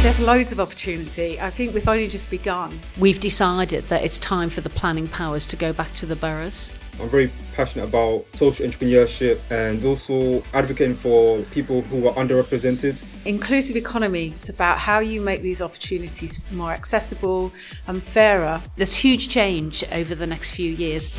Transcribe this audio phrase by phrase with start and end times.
[0.00, 1.40] There's loads of opportunity.
[1.40, 2.78] I think we've only just begun.
[3.00, 6.72] We've decided that it's time for the planning powers to go back to the boroughs.
[7.00, 13.26] I'm very passionate about social entrepreneurship and also advocating for people who are underrepresented.
[13.26, 17.52] Inclusive economy, it's about how you make these opportunities more accessible
[17.88, 18.62] and fairer.
[18.76, 21.10] There's huge change over the next few years.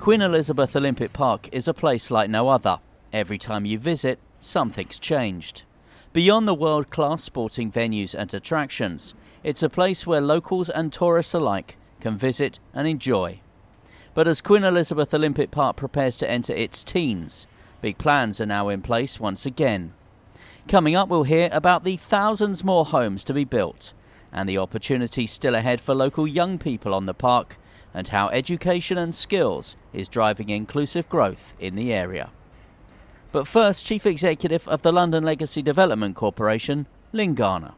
[0.00, 2.80] Queen Elizabeth Olympic Park is a place like no other.
[3.10, 5.64] Every time you visit, something's changed.
[6.12, 11.34] Beyond the world class sporting venues and attractions, it's a place where locals and tourists
[11.34, 13.40] alike can visit and enjoy.
[14.14, 17.46] But as Queen Elizabeth Olympic Park prepares to enter its teens,
[17.80, 19.92] big plans are now in place once again.
[20.66, 23.92] Coming up, we'll hear about the thousands more homes to be built
[24.32, 27.56] and the opportunities still ahead for local young people on the park
[27.94, 32.30] and how education and skills is driving inclusive growth in the area.
[33.30, 37.74] But first, Chief Executive of the London Legacy Development Corporation, Lyn Garner.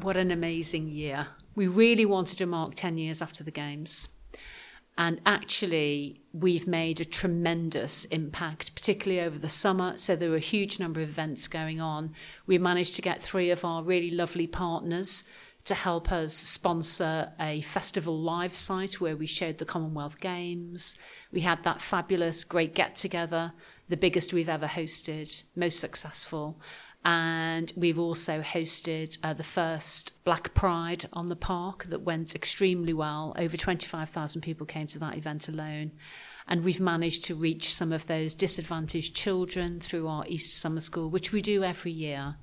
[0.00, 1.28] What an amazing year.
[1.54, 4.08] We really wanted to mark 10 years after the Games.
[4.96, 9.98] And actually, we've made a tremendous impact, particularly over the summer.
[9.98, 12.14] So there were a huge number of events going on.
[12.46, 15.24] We managed to get three of our really lovely partners
[15.64, 20.96] to help us sponsor a festival live site where we showed the Commonwealth Games.
[21.32, 23.52] We had that fabulous, great get together
[23.88, 26.58] the biggest we've ever hosted, most successful.
[27.04, 32.94] And we've also hosted uh, the first Black Pride on the park that went extremely
[32.94, 33.34] well.
[33.36, 35.92] Over 25,000 people came to that event alone.
[36.48, 41.10] And we've managed to reach some of those disadvantaged children through our East Summer School,
[41.10, 42.36] which we do every year.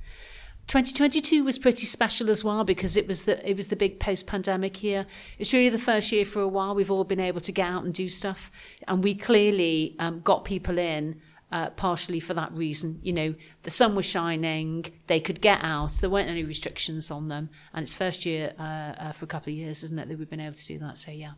[0.68, 4.82] 2022 was pretty special as well because it was the it was the big post-pandemic
[4.82, 5.06] year.
[5.38, 7.84] It's really the first year for a while we've all been able to get out
[7.84, 8.52] and do stuff,
[8.88, 11.20] and we clearly um, got people in
[11.52, 13.00] uh, partially for that reason.
[13.04, 17.28] You know, the sun was shining, they could get out, there weren't any restrictions on
[17.28, 20.18] them, and it's first year uh, uh, for a couple of years, isn't it, that
[20.18, 20.98] we've been able to do that?
[20.98, 21.34] So, yeah.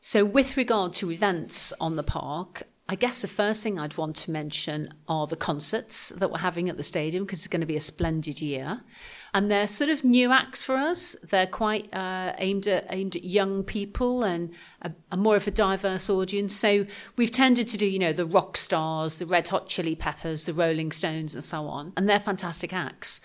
[0.00, 4.16] So, with regard to events on the park, I guess the first thing I'd want
[4.16, 7.66] to mention are the concerts that we're having at the stadium because it's going to
[7.66, 8.82] be a splendid year
[9.34, 11.16] and they're sort of new acts for us.
[11.28, 14.50] They're quite uh, aimed at aimed at young people and
[14.80, 16.54] a, a, more of a diverse audience.
[16.54, 16.86] So
[17.16, 20.54] we've tended to do, you know, the rock stars, the Red Hot Chili Peppers, the
[20.54, 23.20] Rolling Stones, and so on, and they're fantastic acts.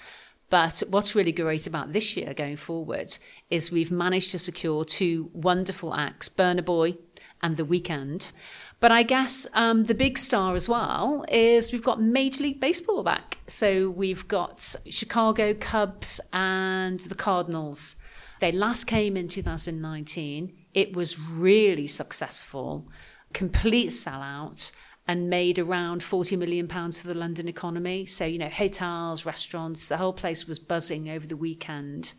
[0.50, 3.20] But what's really great about this year going forward
[3.52, 6.98] is we've managed to secure two wonderful acts, Burna Boy
[7.40, 8.32] and The Weeknd.
[8.80, 13.04] But I guess um, the big star as well is we've got Major League Baseball
[13.04, 13.38] back.
[13.48, 17.98] So we've got Chicago Cubs and the Cardinals.
[18.40, 20.54] They last came in 2019.
[20.74, 22.88] It was really successful,
[23.34, 24.72] complete sellout,
[25.06, 28.06] and made around 40 million pounds for the London economy.
[28.06, 32.14] So, you know, hotels, restaurants, the whole place was buzzing over the weekend.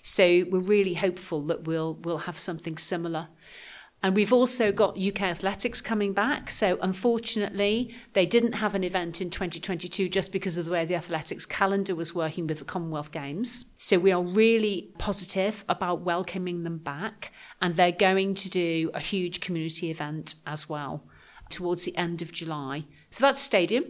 [0.00, 3.26] So we're really hopeful that we'll we'll have something similar.
[4.02, 6.50] And we've also got UK Athletics coming back.
[6.50, 10.94] So, unfortunately, they didn't have an event in 2022 just because of the way the
[10.94, 13.64] athletics calendar was working with the Commonwealth Games.
[13.78, 17.32] So, we are really positive about welcoming them back.
[17.60, 21.02] And they're going to do a huge community event as well
[21.48, 22.84] towards the end of July.
[23.10, 23.84] So, that's Stadium.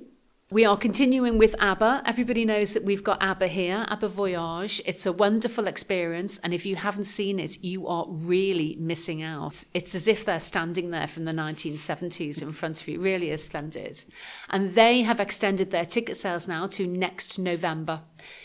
[0.49, 2.03] We are continuing with ABBA.
[2.07, 4.81] Everybody knows that we've got ABBA here, ABBA Voyage.
[4.87, 9.65] It's a wonderful experience, and if you haven't seen it, you are really missing out.
[9.75, 12.95] It's as if they're standing there from the 1970s in front of you.
[12.95, 14.05] It really is splendid.
[14.49, 18.03] And they have extended their ticket sales now to next November.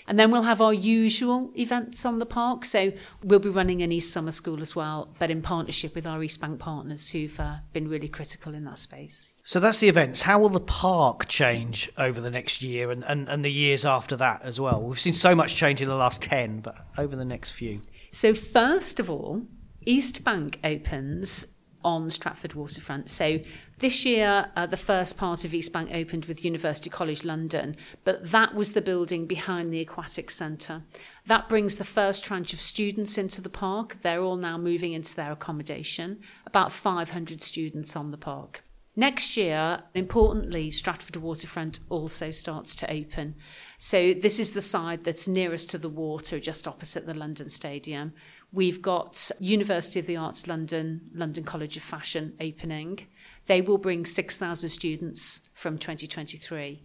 [0.08, 2.66] And then we'll have our usual events on the park.
[2.66, 2.94] So
[3.24, 6.42] we'll be running an East Summer School as well, but in partnership with our East
[6.42, 9.36] Bank partners who've uh, been really critical in that space.
[9.52, 10.22] So that's the events.
[10.22, 14.16] How will the park change over the next year and, and, and the years after
[14.16, 14.82] that as well?
[14.82, 17.82] We've seen so much change in the last 10, but over the next few.
[18.12, 19.42] So, first of all,
[19.86, 21.48] East Bank opens
[21.84, 23.10] on Stratford Waterfront.
[23.10, 23.42] So
[23.80, 27.76] this year, uh, the first part of East Bank opened with University College London,
[28.06, 30.84] but that was the building behind the Aquatic Centre.
[31.28, 33.98] That brings the first tranche of students into the park.
[34.02, 38.64] They're all now moving into their accommodation, about 500 students on the park.
[38.96, 43.36] Next year, importantly, Stratford Waterfront also starts to open.
[43.78, 48.14] So this is the side that's nearest to the water, just opposite the London Stadium.
[48.52, 53.08] We've got University of the Arts London, London College of Fashion opening.
[53.46, 56.84] They will bring 6,000 students from 2023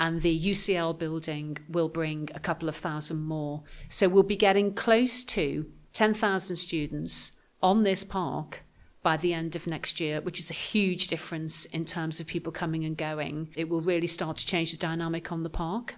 [0.00, 3.62] and the UCL building will bring a couple of thousand more.
[3.88, 8.63] So we'll be getting close to 10,000 students on this park
[9.04, 12.50] by the end of next year, which is a huge difference in terms of people
[12.50, 13.50] coming and going.
[13.54, 15.96] It will really start to change the dynamic on the park.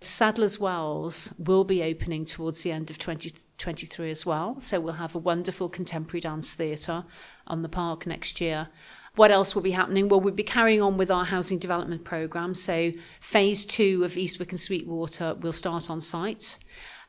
[0.00, 4.58] Sadler's Wells will be opening towards the end of 2023 as well.
[4.58, 7.04] So we'll have a wonderful contemporary dance theatre
[7.46, 8.68] on the park next year.
[9.14, 10.08] What else will be happening?
[10.08, 12.54] Well, we'll be carrying on with our housing development programme.
[12.54, 16.56] So phase two of Eastwick and Sweetwater will start on site.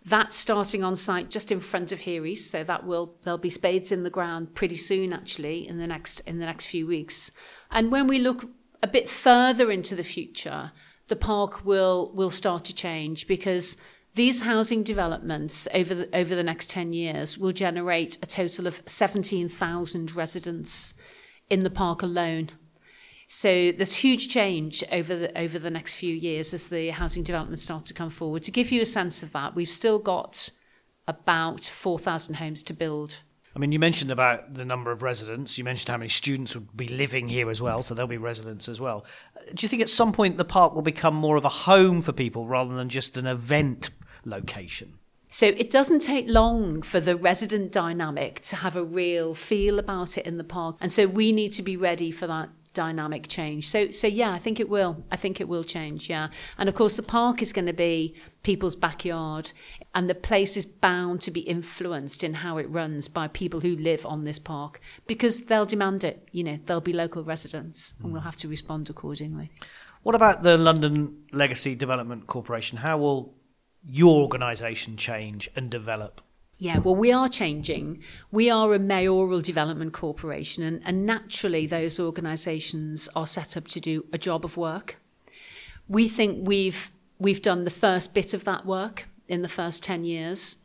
[0.05, 3.91] That's starting on site just in front of Here so that will there'll be spades
[3.91, 7.31] in the ground pretty soon, actually, in the next in the next few weeks.
[7.71, 8.49] And when we look
[8.81, 10.71] a bit further into the future,
[11.07, 13.77] the park will will start to change because
[14.15, 18.83] these housing developments over the, over the next 10 years will generate a total of
[18.85, 20.93] 17,000 residents
[21.49, 22.51] in the park alone.
[23.27, 27.63] So there's huge change over the, over the next few years as the housing developments
[27.63, 28.43] start to come forward.
[28.43, 30.49] To give you a sense of that, we've still got
[31.07, 33.21] about 4,000 homes to build
[33.55, 35.57] I mean, you mentioned about the number of residents.
[35.57, 38.67] You mentioned how many students would be living here as well, so there'll be residents
[38.67, 39.05] as well.
[39.53, 42.11] Do you think at some point the park will become more of a home for
[42.11, 43.91] people rather than just an event
[44.25, 44.97] location?
[45.29, 50.17] So it doesn't take long for the resident dynamic to have a real feel about
[50.17, 50.77] it in the park.
[50.79, 53.67] And so we need to be ready for that dynamic change.
[53.67, 55.03] So so yeah, I think it will.
[55.11, 56.29] I think it will change, yeah.
[56.57, 59.51] And of course the park is going to be people's backyard
[59.95, 63.75] and the place is bound to be influenced in how it runs by people who
[63.75, 66.27] live on this park because they'll demand it.
[66.31, 69.49] You know, they'll be local residents and we'll have to respond accordingly.
[70.03, 72.79] What about the London Legacy Development Corporation?
[72.79, 73.35] How will
[73.85, 76.21] your organisation change and develop?
[76.57, 78.01] Yeah, well, we are changing.
[78.31, 83.79] We are a mayoral development corporation, and, and naturally, those organisations are set up to
[83.79, 84.97] do a job of work.
[85.87, 90.03] We think we've we've done the first bit of that work in the first 10
[90.03, 90.57] years.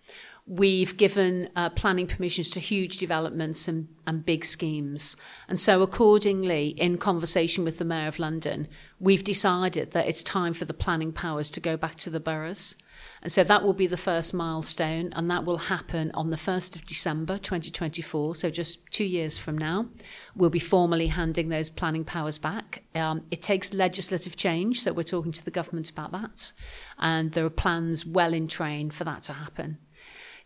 [0.50, 5.15] We've given uh, planning permissions to huge developments and, and big schemes.
[5.47, 8.67] And so, accordingly, in conversation with the Mayor of London,
[8.99, 12.77] we've decided that it's time for the planning powers to go back to the boroughs.
[13.23, 16.77] And so that will be the first milestone, and that will happen on the 1st
[16.77, 19.87] of December 2024, so just two years from now.
[20.35, 22.85] We'll be formally handing those planning powers back.
[22.95, 26.53] Um, it takes legislative change, so we're talking to the government about that,
[26.99, 29.79] and there are plans well in train for that to happen.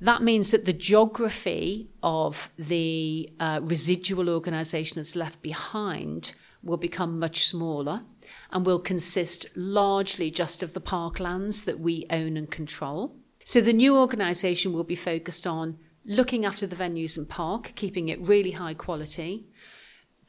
[0.02, 7.20] That means that the geography of the uh, residual organisation that's left behind will become
[7.20, 8.02] much smaller
[8.50, 13.14] and will consist largely just of the parklands that we own and control.
[13.44, 18.08] So the new organisation will be focused on looking after the venues and park, keeping
[18.08, 19.46] it really high quality,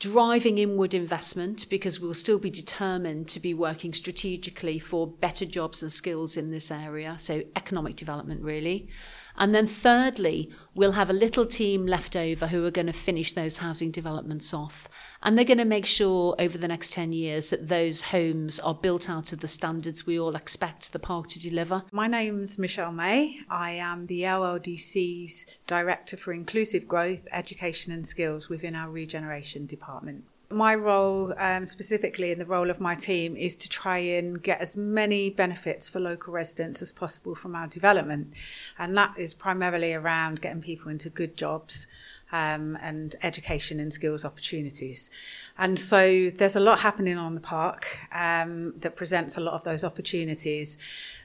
[0.04, 5.82] driving inward investment because we'll still be determined to be working strategically for better jobs
[5.82, 8.90] and skills in this area, so economic development really.
[9.38, 13.32] And then thirdly, we'll have a little team left over who are going to finish
[13.32, 14.90] those housing developments off.
[15.26, 18.76] And they're going to make sure over the next 10 years that those homes are
[18.76, 21.84] built out to the standards we all expect the park to deliver.
[21.94, 23.40] My name's Michelle May.
[23.50, 30.26] I am the LLDC's Director for Inclusive Growth, Education and Skills within our Regeneration Department
[30.54, 34.62] my role, um, specifically in the role of my team, is to try and get
[34.62, 38.34] as many benefits for local residents as possible from our development.
[38.78, 41.88] And that is primarily around getting people into good jobs.
[42.34, 45.12] Um, and education and skills opportunities.
[45.56, 49.64] And so there's a lot happening on the park um, that presents a lot of
[49.64, 50.80] those opportunities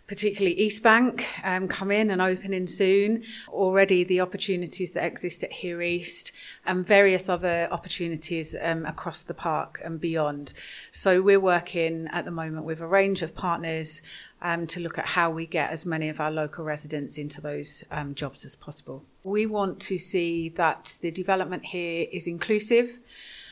[0.08, 3.22] particularly East Bank, um, come in and opening soon.
[3.48, 6.32] Already the opportunities that exist at Here East
[6.64, 10.54] and various other opportunities um, across the park and beyond.
[10.90, 14.02] So we're working at the moment with a range of partners
[14.42, 17.84] um, to look at how we get as many of our local residents into those
[17.90, 19.04] um, jobs as possible.
[19.24, 23.00] We want to see that the development here is inclusive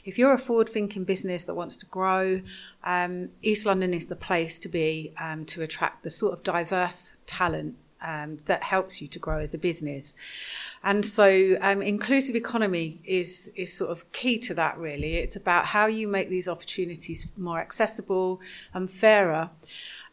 [0.07, 2.41] if you're a forward thinking business that wants to grow,
[2.85, 7.15] um, East London is the place to be um, to attract the sort of diverse
[7.27, 10.15] talent um, that helps you to grow as a business.
[10.85, 14.79] And so, um, inclusive economy is is sort of key to that.
[14.79, 18.41] Really, it's about how you make these opportunities more accessible
[18.73, 19.51] and fairer,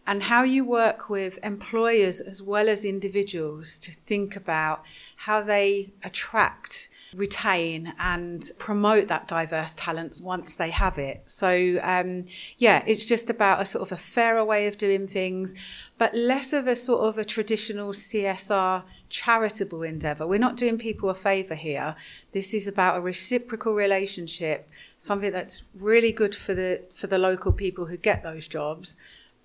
[0.06, 4.84] and how you work with employers as well as individuals to think about
[5.18, 11.24] how they attract retain and promote that diverse talent once they have it.
[11.26, 12.26] So, um,
[12.58, 15.54] yeah, it's just about a sort of a fairer way of doing things,
[15.98, 20.26] but less of a sort of a traditional CSR charitable endeavour.
[20.26, 21.96] We're not doing people a favour here.
[22.32, 24.68] This is about a reciprocal relationship,
[24.98, 28.96] something that's really good for the for the local people who get those jobs,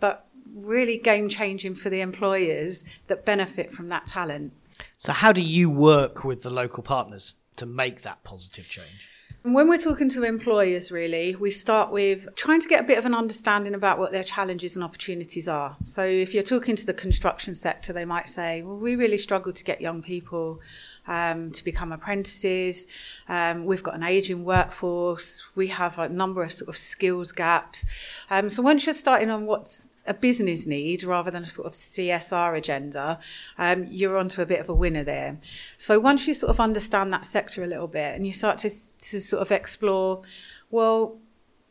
[0.00, 4.52] but really game changing for the employers that benefit from that talent.
[4.96, 9.08] So, how do you work with the local partners to make that positive change?
[9.42, 13.06] When we're talking to employers, really, we start with trying to get a bit of
[13.06, 15.76] an understanding about what their challenges and opportunities are.
[15.84, 19.52] So, if you're talking to the construction sector, they might say, Well, we really struggle
[19.52, 20.60] to get young people
[21.06, 22.86] um, to become apprentices.
[23.28, 25.44] Um, we've got an ageing workforce.
[25.54, 27.86] We have a number of sort of skills gaps.
[28.30, 31.72] Um, so, once you're starting on what's a business need rather than a sort of
[31.74, 33.18] CSR agenda,
[33.58, 35.38] um, you're onto a bit of a winner there.
[35.76, 38.70] So once you sort of understand that sector a little bit and you start to,
[38.70, 40.22] to sort of explore,
[40.70, 41.18] well,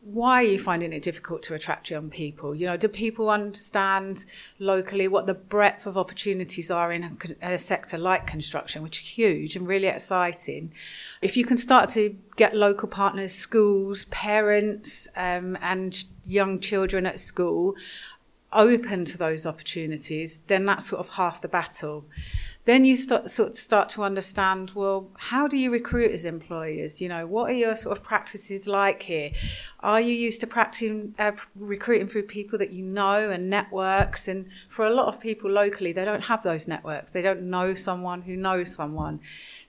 [0.00, 2.54] why are you finding it difficult to attract young people?
[2.54, 4.24] You know, do people understand
[4.58, 9.08] locally what the breadth of opportunities are in a, a, sector like construction, which is
[9.08, 10.72] huge and really exciting?
[11.20, 17.18] If you can start to get local partners, schools, parents, um, and young children at
[17.18, 17.74] school
[18.52, 22.06] open to those opportunities, then that's sort of half the battle.
[22.64, 27.00] Then you start sort of start to understand, well, how do you recruit as employers?
[27.00, 29.30] You know, what are your sort of practices like here?
[29.80, 34.28] Are you used to practicing uh, recruiting through people that you know and networks?
[34.28, 37.10] And for a lot of people locally, they don't have those networks.
[37.10, 39.20] They don't know someone who knows someone.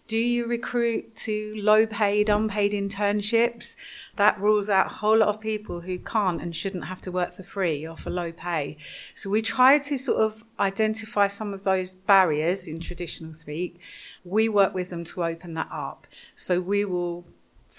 [0.10, 3.76] Do you recruit to low paid, unpaid internships?
[4.16, 7.36] That rules out a whole lot of people who can't and shouldn't have to work
[7.36, 8.78] for free or for low pay.
[9.14, 13.80] So we try to sort of identify some of those barriers in traditional speak.
[14.24, 16.08] We work with them to open that up.
[16.36, 17.26] So we will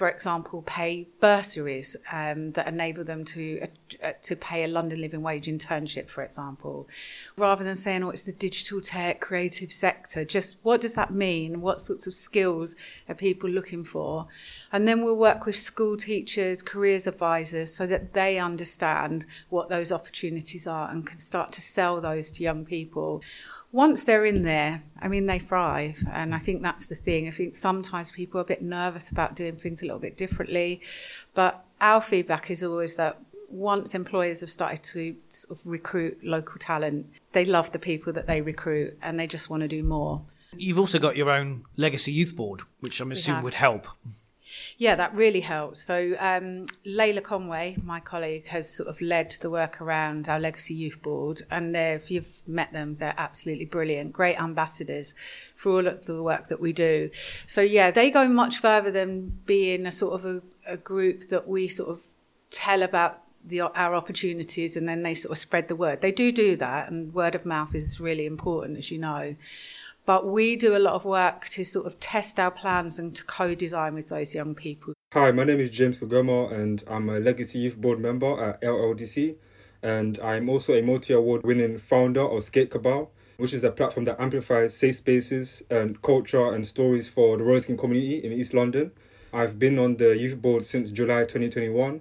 [0.01, 3.69] for example, pay bursaries um, that enable them to
[4.03, 6.89] uh, to pay a London Living Wage internship, for example,
[7.37, 11.61] rather than saying, "Oh, it's the digital tech, creative sector." Just what does that mean?
[11.61, 12.77] What sorts of skills
[13.11, 14.27] are people looking for?
[14.73, 19.93] And then we'll work with school teachers, careers advisors, so that they understand what those
[19.93, 23.23] opportunities are and can start to sell those to young people
[23.73, 25.99] once they're in there, I mean, they thrive.
[26.13, 27.29] And I think that's the thing.
[27.29, 30.81] I think sometimes people are a bit nervous about doing things a little bit differently.
[31.35, 36.59] But our feedback is always that once employers have started to sort of recruit local
[36.59, 40.23] talent, they love the people that they recruit and they just want to do more.
[40.57, 43.87] You've also got your own legacy youth board, which I'm assuming would help.
[44.79, 45.83] Yeah, that really helps.
[45.83, 50.75] So um, Layla Conway, my colleague, has sort of led the work around our Legacy
[50.75, 55.15] Youth Board, and if you've met them, they're absolutely brilliant, great ambassadors
[55.57, 57.11] for all of the work that we do.
[57.47, 61.49] So yeah, they go much further than being a sort of a, a group that
[61.49, 62.07] we sort of
[62.51, 66.01] tell about the, our opportunities and then they sort of spread the word.
[66.01, 69.37] They do do that, and word of mouth is really important, as you know.
[70.11, 73.23] But we do a lot of work to sort of test our plans and to
[73.23, 74.93] co design with those young people.
[75.15, 79.37] Hi, my name is James Kugoma, and I'm a Legacy Youth Board member at LLDC.
[79.85, 84.05] And I'm also a multi award winning founder of Skate Cabal, which is a platform
[84.07, 88.91] that amplifies safe spaces and culture and stories for the Royston community in East London.
[89.33, 92.01] I've been on the youth board since July 2021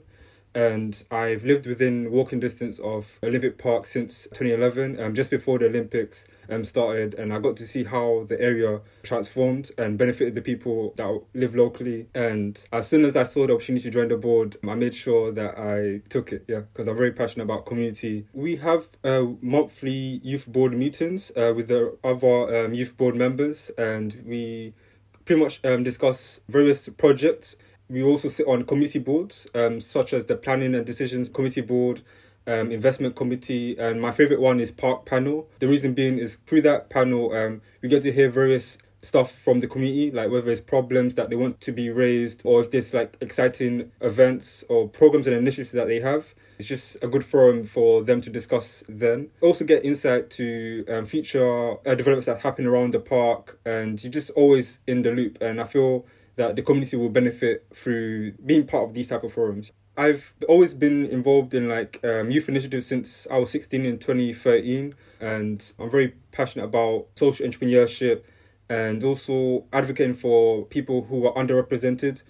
[0.53, 5.67] and I've lived within walking distance of Olympic Park since 2011, um, just before the
[5.67, 10.41] Olympics um, started, and I got to see how the area transformed and benefited the
[10.41, 12.07] people that live locally.
[12.15, 15.31] And as soon as I saw the opportunity to join the board, I made sure
[15.31, 18.25] that I took it, yeah, because I'm very passionate about community.
[18.33, 23.71] We have uh, monthly youth board meetings uh, with the other um, youth board members,
[23.77, 24.73] and we
[25.25, 27.55] pretty much um, discuss various projects
[27.89, 32.01] we also sit on committee boards, um, such as the Planning and Decisions Committee Board,
[32.45, 35.47] um, Investment Committee, and my favorite one is Park Panel.
[35.59, 39.59] The reason being is through that panel, um, we get to hear various stuff from
[39.59, 42.93] the community, like whether it's problems that they want to be raised or if there's
[42.93, 46.33] like exciting events or programs and initiatives that they have.
[46.57, 49.29] It's just a good forum for them to discuss then.
[49.39, 54.11] Also get insight to um, future uh, developments that happen around the park and you're
[54.11, 55.37] just always in the loop.
[55.39, 56.05] And I feel
[56.39, 59.73] that the community will benefit through being part of these type of forums.
[59.97, 64.95] I've always been involved in like um, youth initiatives since I was 16 in 2013
[65.19, 68.23] and I'm very passionate about social entrepreneurship
[68.69, 72.23] and also advocating for people who are underrepresented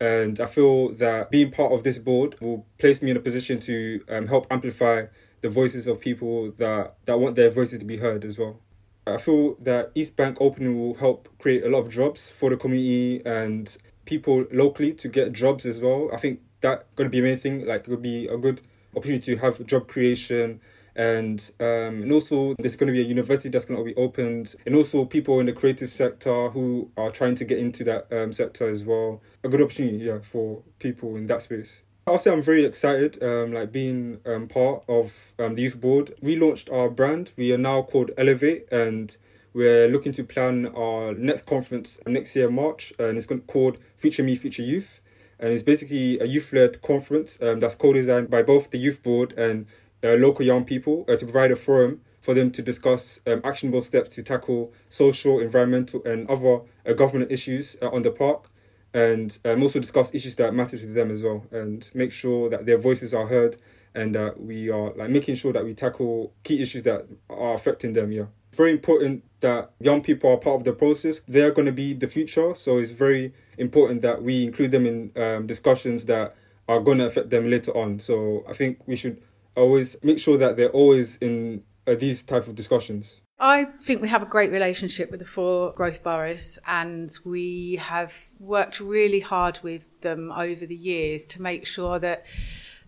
[0.00, 3.60] and I feel that being part of this board will place me in a position
[3.60, 5.04] to um, help amplify
[5.40, 8.58] the voices of people that, that want their voices to be heard as well.
[9.06, 12.56] I feel that East Bank opening will help create a lot of jobs for the
[12.56, 16.08] community and people locally to get jobs as well.
[16.12, 17.66] I think that going to be a main thing.
[17.66, 18.60] Like it would be a good
[18.94, 20.60] opportunity to have job creation
[20.94, 24.54] and um, and also there's going to be a university that's going to be opened
[24.66, 28.32] and also people in the creative sector who are trying to get into that um,
[28.32, 32.42] sector as well a good opportunity yeah for people in that space I'll say I'm
[32.42, 36.12] very excited, um, like being um, part of um, the youth board.
[36.20, 37.30] We launched our brand.
[37.36, 39.16] We are now called Elevate, and
[39.54, 44.34] we're looking to plan our next conference next year, March, and it's called Future Me,
[44.34, 45.00] Future Youth.
[45.38, 49.00] And it's basically a youth led conference um, that's co designed by both the youth
[49.04, 49.66] board and
[50.02, 53.82] uh, local young people uh, to provide a forum for them to discuss um, actionable
[53.82, 58.48] steps to tackle social, environmental, and other uh, government issues uh, on the park
[58.94, 62.66] and um, also discuss issues that matter to them as well and make sure that
[62.66, 63.56] their voices are heard
[63.94, 67.92] and that we are like making sure that we tackle key issues that are affecting
[67.92, 68.26] them yeah.
[68.52, 71.20] Very important that young people are part of the process.
[71.20, 75.12] They're going to be the future so it's very important that we include them in
[75.16, 76.36] um, discussions that
[76.68, 77.98] are going to affect them later on.
[77.98, 79.24] So i think we should
[79.56, 84.08] always make sure that they're always in uh, these type of discussions I think we
[84.08, 89.58] have a great relationship with the four growth boroughs, and we have worked really hard
[89.64, 92.24] with them over the years to make sure that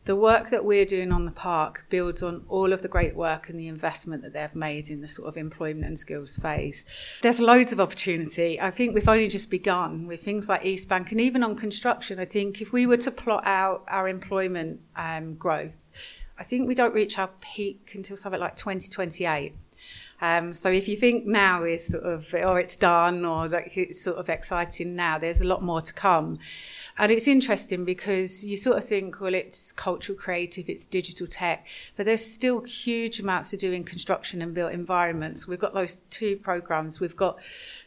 [0.05, 3.49] the work that we're doing on the park builds on all of the great work
[3.49, 6.87] and the investment that they've made in the sort of employment and skills phase.
[7.23, 8.61] There's loads of opportunity.
[8.61, 12.21] I think we've only just begun with things like East Bank and even on construction.
[12.21, 15.89] I think if we were to plot out our employment um, growth,
[16.39, 19.57] I think we don't reach our peak until something like 2028.
[20.21, 24.01] Um, so if you think now is sort of, or it's done, or like it's
[24.01, 26.39] sort of exciting now, there's a lot more to come.
[26.97, 31.67] And it's interesting because you sort of think, well, it's cultural creative, it's digital tech,
[31.97, 35.49] but there's still huge amounts to do in construction and built environments.
[35.49, 37.01] We've got those two programs.
[37.01, 37.39] We've got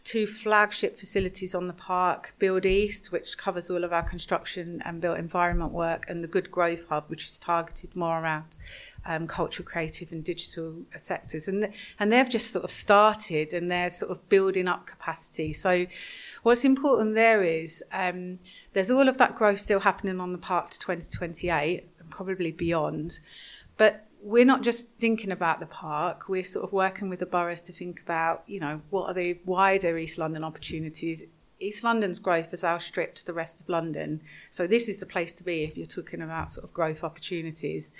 [0.03, 4.99] two flagship facilities on the park, Build East, which covers all of our construction and
[4.99, 8.57] built environment work, and the Good Growth Hub, which is targeted more around
[9.07, 13.89] um, cultural, creative, and digital sectors, and and they've just sort of started and they're
[13.89, 15.53] sort of building up capacity.
[15.53, 15.87] So,
[16.43, 18.39] what's important there is um,
[18.73, 23.19] there's all of that growth still happening on the park to 2028 and probably beyond,
[23.77, 26.27] but we're not just thinking about the park.
[26.27, 29.37] We're sort of working with the boroughs to think about, you know, what are the
[29.45, 31.23] wider East London opportunities
[31.59, 34.21] East London's growth has outstripped the rest of London.
[34.49, 37.93] So this is the place to be if you're talking about sort of growth opportunities.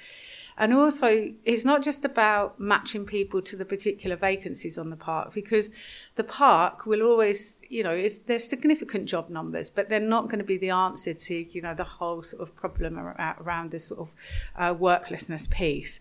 [0.59, 5.33] And also, it's not just about matching people to the particular vacancies on the park,
[5.33, 5.71] because
[6.15, 10.43] the park will always, you know, there's significant job numbers, but they're not going to
[10.45, 14.15] be the answer to, you know, the whole sort of problem around this sort of
[14.55, 15.99] uh, worklessness piece.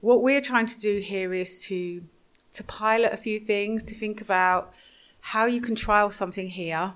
[0.00, 2.04] What we're trying to do here is to
[2.52, 4.72] to pilot a few things, to think about
[5.20, 6.94] how you can trial something here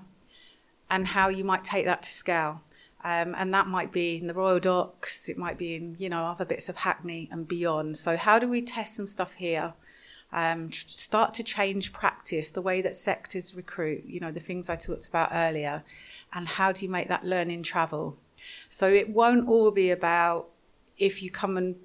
[0.89, 2.61] and how you might take that to scale.
[3.05, 6.23] Um, and that might be in the Royal Docks, it might be in, you know,
[6.25, 7.99] other bits of Hackney and beyond.
[7.99, 9.73] So how do we test some stuff here?
[10.33, 14.75] Um, start to change practice, the way that sectors recruit, you know, the things I
[14.75, 15.83] talked about earlier,
[16.33, 18.17] and how do you make that learning travel?
[18.69, 20.47] So it won't all be about
[20.97, 21.75] if you come and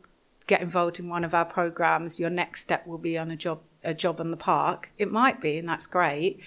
[0.47, 3.61] get involved in one of our programs, your next step will be on a job
[3.85, 4.91] a job in the park.
[4.97, 6.41] It might be, and that's great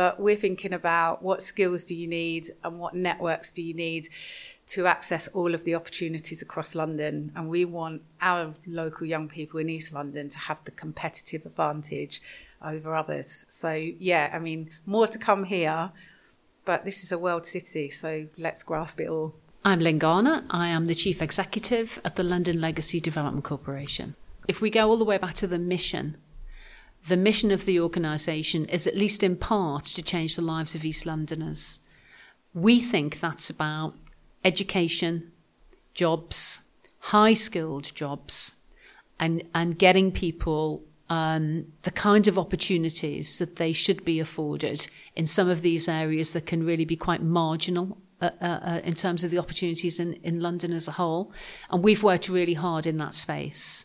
[0.00, 4.08] but we're thinking about what skills do you need and what networks do you need
[4.66, 7.30] to access all of the opportunities across London.
[7.36, 12.22] And we want our local young people in East London to have the competitive advantage
[12.64, 13.44] over others.
[13.50, 15.90] So, yeah, I mean, more to come here,
[16.64, 19.34] but this is a world city, so let's grasp it all.
[19.66, 20.44] I'm Lyn Garner.
[20.48, 24.16] I am the Chief Executive at the London Legacy Development Corporation.
[24.48, 26.16] If we go all the way back to the mission
[27.08, 30.84] the mission of the organisation is, at least in part, to change the lives of
[30.84, 31.80] East Londoners.
[32.52, 33.94] We think that's about
[34.44, 35.32] education,
[35.94, 36.62] jobs,
[36.98, 38.56] high skilled jobs,
[39.18, 44.86] and, and getting people um, the kind of opportunities that they should be afforded
[45.16, 48.92] in some of these areas that can really be quite marginal uh, uh, uh in
[48.92, 51.32] terms of the opportunities in, in London as a whole.
[51.68, 53.84] And we've worked really hard in that space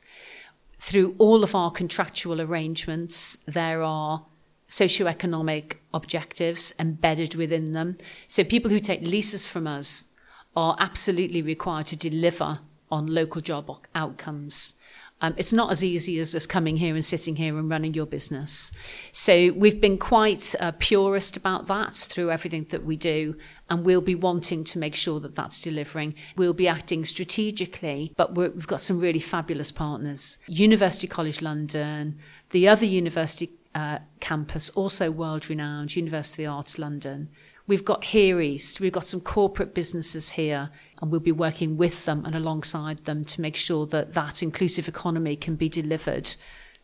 [0.85, 4.23] through all of our contractual arrangements, there are
[4.69, 7.97] socioeconomic objectives embedded within them.
[8.27, 10.13] So people who take leases from us
[10.55, 12.59] are absolutely required to deliver
[12.91, 14.75] on local job outcomes.
[15.21, 18.05] Um, it's not as easy as just coming here and sitting here and running your
[18.05, 18.71] business.
[19.11, 23.35] So we've been quite uh, purist about that through everything that we do,
[23.69, 26.15] and we'll be wanting to make sure that that's delivering.
[26.35, 30.37] We'll be acting strategically, but we've got some really fabulous partners.
[30.47, 32.19] University College London,
[32.51, 37.29] the other university uh, campus, also world renowned, University of the Arts London.
[37.67, 40.69] We've got Here East, we've got some corporate businesses here,
[41.01, 44.87] and we'll be working with them and alongside them to make sure that that inclusive
[44.87, 46.35] economy can be delivered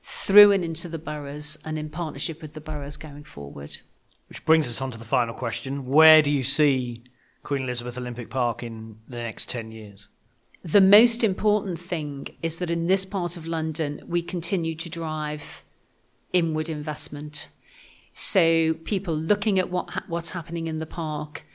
[0.02, 3.82] through and into the boroughs and in partnership with the boroughs going forward.
[4.32, 5.86] Which brings us on to the final question.
[5.86, 7.04] Where do you see
[7.44, 10.08] Queen Elizabeth Olympic Park in the next 10 years?
[10.64, 15.66] The most important thing is that in this part of London, we continue to drive
[16.32, 17.50] inward investment.
[18.14, 21.46] So people looking at what what's happening in the park,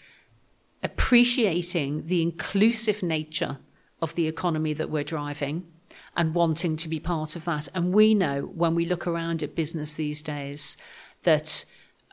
[0.82, 3.56] appreciating the inclusive nature
[4.02, 5.66] of the economy that we're driving
[6.14, 7.70] and wanting to be part of that.
[7.74, 10.76] And we know when we look around at business these days
[11.22, 11.64] that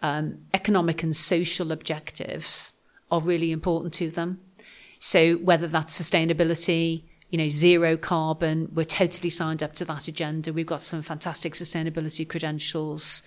[0.04, 2.74] um, economic and social objectives
[3.10, 4.40] are really important to them.
[5.00, 10.54] So whether that's sustainability, you know, zero carbon, we're totally signed up to that agenda.
[10.54, 13.24] We've got some fantastic sustainability credentials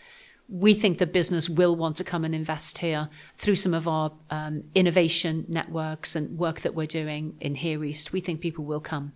[0.49, 4.13] we think the business will want to come and invest here through some of our
[4.31, 8.13] um, innovation networks and work that we're doing in Here East.
[8.13, 9.13] We think people will come.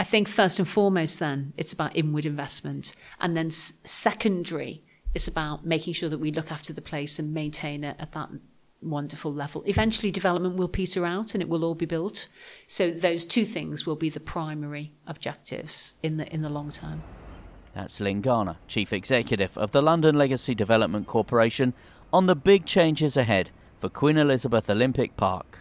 [0.00, 2.94] I think first and foremost, then, it's about inward investment.
[3.20, 4.82] And then s- secondary,
[5.14, 8.30] it's about making sure that we look after the place and maintain it at that
[8.80, 9.62] wonderful level.
[9.66, 12.28] Eventually, development will peter out and it will all be built.
[12.66, 17.02] So those two things will be the primary objectives in the in the long term.
[17.74, 21.72] That's Lyn Garner, Chief Executive of the London Legacy Development Corporation,
[22.12, 25.60] on the big changes ahead for Queen Elizabeth Olympic Park.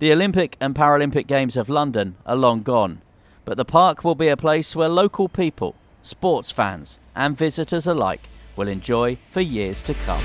[0.00, 3.00] The Olympic and Paralympic Games of London are long gone,
[3.44, 8.28] but the park will be a place where local people, sports fans, and visitors alike
[8.60, 10.22] will enjoy for years to come.